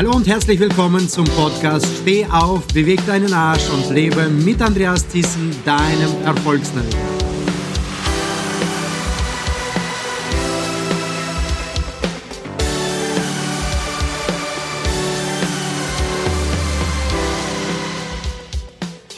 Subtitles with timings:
[0.00, 5.06] Hallo und herzlich willkommen zum Podcast Steh auf, beweg deinen Arsch und lebe mit Andreas
[5.06, 6.98] Thyssen, deinem Erfolgsnavigator.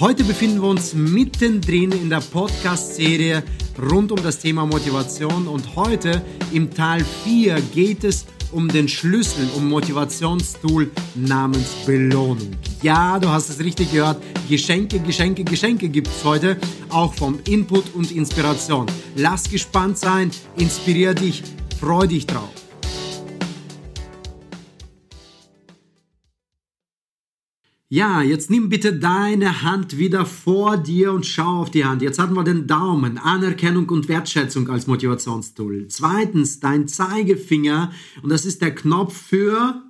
[0.00, 3.44] Heute befinden wir uns mittendrin in der Podcast-Serie
[3.80, 9.48] rund um das Thema Motivation und heute im Teil 4 geht es um den Schlüssel,
[9.56, 12.52] um Motivationstool namens Belohnung.
[12.82, 14.22] Ja, du hast es richtig gehört.
[14.48, 16.58] Geschenke, Geschenke, Geschenke gibt es heute,
[16.90, 18.86] auch vom Input und Inspiration.
[19.16, 21.42] Lass gespannt sein, inspirier dich,
[21.80, 22.61] freu dich drauf.
[27.94, 32.00] Ja, jetzt nimm bitte deine Hand wieder vor dir und schau auf die Hand.
[32.00, 35.88] Jetzt hatten wir den Daumen, Anerkennung und Wertschätzung als Motivationstool.
[35.88, 39.82] Zweitens dein Zeigefinger und das ist der Knopf für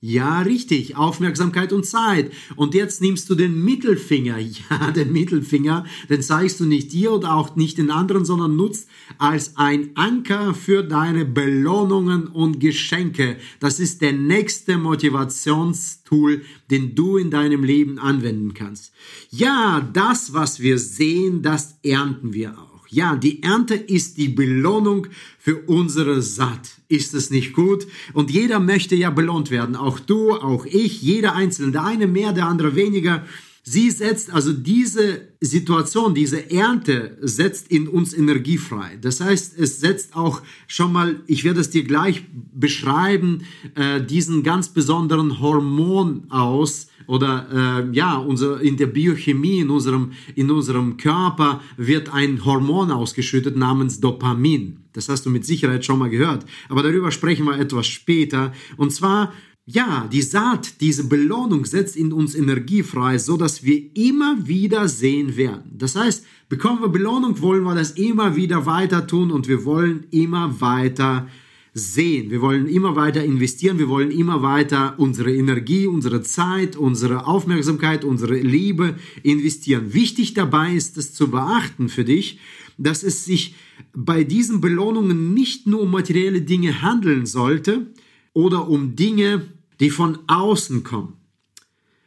[0.00, 0.96] ja, richtig.
[0.96, 2.30] Aufmerksamkeit und Zeit.
[2.54, 4.36] Und jetzt nimmst du den Mittelfinger.
[4.70, 5.86] Ja, den Mittelfinger.
[6.08, 10.54] Den zeigst du nicht dir oder auch nicht den anderen, sondern nutzt als ein Anker
[10.54, 13.36] für deine Belohnungen und Geschenke.
[13.60, 18.92] Das ist der nächste Motivationstool, den du in deinem Leben anwenden kannst.
[19.30, 22.75] Ja, das, was wir sehen, das ernten wir auch.
[22.96, 25.08] Ja, die Ernte ist die Belohnung
[25.38, 26.78] für unsere Saat.
[26.88, 27.86] Ist es nicht gut?
[28.14, 29.76] Und jeder möchte ja belohnt werden.
[29.76, 31.72] Auch du, auch ich, jeder Einzelne.
[31.72, 33.22] Der eine mehr, der andere weniger.
[33.68, 38.96] Sie setzt also diese Situation, diese Ernte setzt in uns Energie frei.
[39.00, 42.22] Das heißt, es setzt auch schon mal, ich werde es dir gleich
[42.54, 43.42] beschreiben,
[43.74, 50.12] äh, diesen ganz besonderen Hormon aus oder äh, ja, unser, in der Biochemie in unserem,
[50.36, 54.84] in unserem Körper wird ein Hormon ausgeschüttet namens Dopamin.
[54.92, 56.46] Das hast du mit Sicherheit schon mal gehört.
[56.68, 58.52] Aber darüber sprechen wir etwas später.
[58.76, 59.32] Und zwar
[59.68, 64.86] ja, die Saat, diese Belohnung setzt in uns Energie frei, so dass wir immer wieder
[64.86, 65.72] sehen werden.
[65.76, 70.06] Das heißt, bekommen wir Belohnung, wollen wir das immer wieder weiter tun und wir wollen
[70.12, 71.26] immer weiter
[71.74, 72.30] sehen.
[72.30, 78.04] Wir wollen immer weiter investieren, wir wollen immer weiter unsere Energie, unsere Zeit, unsere Aufmerksamkeit,
[78.04, 79.92] unsere Liebe investieren.
[79.92, 82.38] Wichtig dabei ist es zu beachten für dich,
[82.78, 83.56] dass es sich
[83.92, 87.88] bei diesen Belohnungen nicht nur um materielle Dinge handeln sollte
[88.32, 91.14] oder um Dinge, die von außen kommen.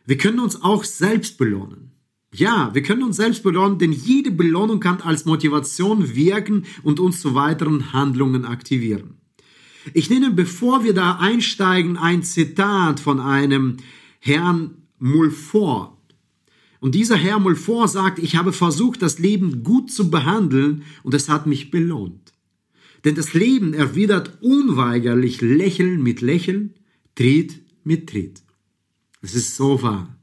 [0.05, 1.91] Wir können uns auch selbst belohnen.
[2.33, 7.21] Ja, wir können uns selbst belohnen, denn jede Belohnung kann als Motivation wirken und uns
[7.21, 9.15] zu weiteren Handlungen aktivieren.
[9.93, 13.77] Ich nenne, bevor wir da einsteigen, ein Zitat von einem
[14.19, 15.97] Herrn Mulfort.
[16.79, 21.29] Und dieser Herr Mulfort sagt, ich habe versucht, das Leben gut zu behandeln und es
[21.29, 22.33] hat mich belohnt.
[23.05, 26.73] Denn das Leben erwidert unweigerlich Lächeln mit Lächeln,
[27.19, 28.41] Tritt mit Tritt.
[29.21, 30.17] Es ist so wahr.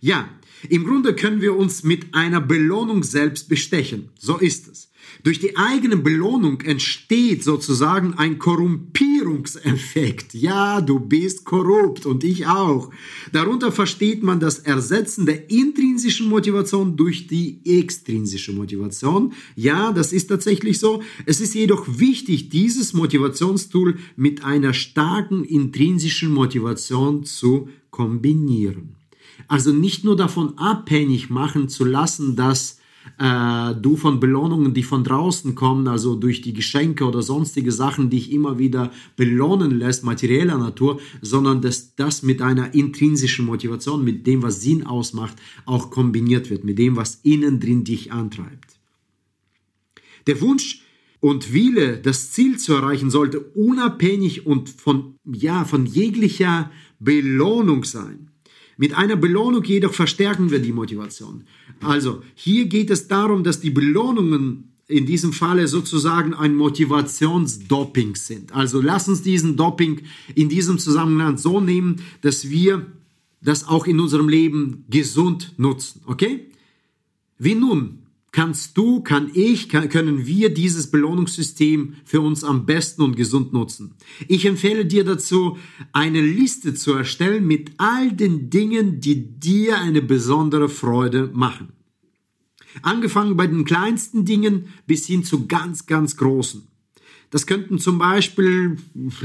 [0.00, 0.28] Ja,
[0.68, 4.10] im Grunde können wir uns mit einer Belohnung selbst bestechen.
[4.18, 4.92] So ist es.
[5.24, 10.34] Durch die eigene Belohnung entsteht sozusagen ein Korrumpierungseffekt.
[10.34, 12.90] Ja, du bist korrupt und ich auch.
[13.32, 19.32] Darunter versteht man das Ersetzen der intrinsischen Motivation durch die extrinsische Motivation.
[19.54, 21.02] Ja, das ist tatsächlich so.
[21.26, 29.01] Es ist jedoch wichtig, dieses Motivationstool mit einer starken intrinsischen Motivation zu kombinieren.
[29.48, 32.78] Also nicht nur davon abhängig machen zu lassen, dass
[33.18, 38.10] äh, du von Belohnungen, die von draußen kommen, also durch die Geschenke oder sonstige Sachen,
[38.10, 44.26] dich immer wieder belohnen lässt, materieller Natur, sondern dass das mit einer intrinsischen Motivation, mit
[44.26, 45.36] dem, was Sinn ausmacht,
[45.66, 48.78] auch kombiniert wird, mit dem, was innen drin dich antreibt.
[50.26, 50.82] Der Wunsch
[51.20, 58.31] und Wille, das Ziel zu erreichen, sollte unabhängig und von, ja, von jeglicher Belohnung sein.
[58.82, 61.44] Mit einer Belohnung jedoch verstärken wir die Motivation.
[61.82, 68.52] Also hier geht es darum, dass die Belohnungen in diesem Falle sozusagen ein Motivationsdoping sind.
[68.52, 70.00] Also lass uns diesen Doping
[70.34, 72.84] in diesem Zusammenhang so nehmen, dass wir
[73.40, 76.00] das auch in unserem Leben gesund nutzen.
[76.06, 76.48] Okay?
[77.38, 78.01] Wie nun?
[78.32, 83.52] Kannst du, kann ich, kann, können wir dieses Belohnungssystem für uns am besten und gesund
[83.52, 83.94] nutzen.
[84.26, 85.58] Ich empfehle dir dazu,
[85.92, 91.74] eine Liste zu erstellen mit all den Dingen, die dir eine besondere Freude machen.
[92.80, 96.71] Angefangen bei den kleinsten Dingen bis hin zu ganz, ganz großen.
[97.32, 98.76] Das könnten zum Beispiel,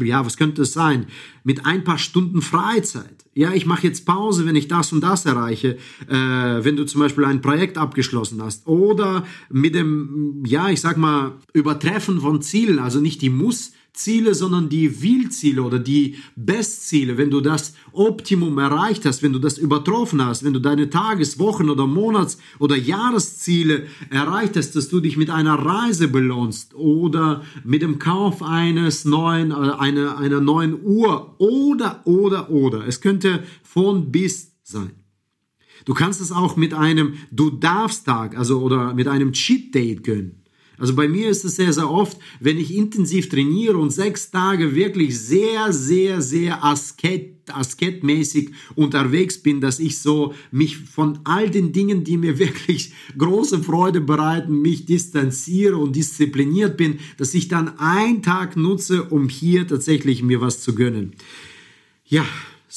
[0.01, 1.07] ja, was könnte es sein?
[1.43, 3.25] Mit ein paar Stunden Freizeit.
[3.33, 5.77] Ja, ich mache jetzt Pause, wenn ich das und das erreiche,
[6.07, 8.65] äh, wenn du zum Beispiel ein Projekt abgeschlossen hast.
[8.65, 14.33] Oder mit dem, ja, ich sag mal, Übertreffen von Zielen, also nicht die Muss- Ziele,
[14.33, 17.17] sondern die Willziele oder die Bestziele.
[17.17, 21.39] Wenn du das Optimum erreicht hast, wenn du das übertroffen hast, wenn du deine Tages-,
[21.39, 27.43] Wochen- oder Monats- oder Jahresziele erreicht hast, dass du dich mit einer Reise belohnst oder
[27.63, 32.87] mit dem Kauf eines neuen, äh, einer, einer neuen Uhr oder, oder, oder.
[32.87, 34.91] Es könnte von bis sein.
[35.85, 40.03] Du kannst es auch mit einem Du darfst Tag, also oder mit einem Cheat Date
[40.03, 40.43] gönnen.
[40.77, 44.75] Also bei mir ist es sehr, sehr oft, wenn ich intensiv trainiere und sechs Tage
[44.75, 51.71] wirklich sehr, sehr, sehr asket, asketmäßig unterwegs bin, dass ich so mich von all den
[51.71, 57.79] Dingen, die mir wirklich große Freude bereiten, mich distanziere und diszipliniert bin, dass ich dann
[57.79, 61.13] einen Tag nutze, um hier tatsächlich mir was zu gönnen.
[62.05, 62.25] Ja,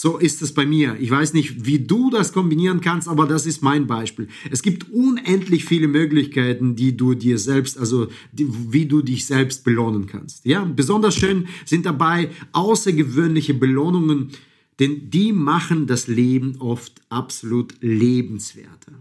[0.00, 0.96] so ist es bei mir.
[0.98, 4.28] Ich weiß nicht, wie du das kombinieren kannst, aber das ist mein Beispiel.
[4.50, 9.62] Es gibt unendlich viele Möglichkeiten, die du dir selbst, also die, wie du dich selbst
[9.62, 10.46] belohnen kannst.
[10.46, 14.30] Ja, besonders schön sind dabei außergewöhnliche Belohnungen,
[14.78, 18.94] denn die machen das Leben oft absolut lebenswerter.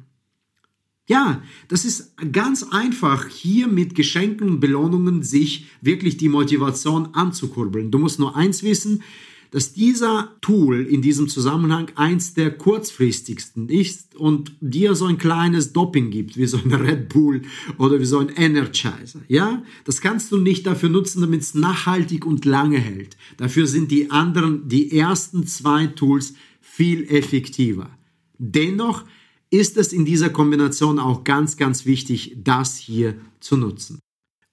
[1.08, 7.90] Ja, das ist ganz einfach, hier mit Geschenken und Belohnungen sich wirklich die Motivation anzukurbeln.
[7.90, 9.02] Du musst nur eins wissen,
[9.52, 15.74] dass dieser Tool in diesem Zusammenhang eins der kurzfristigsten ist und dir so ein kleines
[15.74, 17.42] Doping gibt, wie so ein Red Bull
[17.78, 19.22] oder wie so ein Energizer.
[19.28, 23.18] Ja, das kannst du nicht dafür nutzen, damit es nachhaltig und lange hält.
[23.38, 27.90] Dafür sind die anderen, die ersten zwei Tools viel effektiver.
[28.38, 29.04] Dennoch
[29.50, 34.00] ist es in dieser Kombination auch ganz, ganz wichtig, das hier zu nutzen.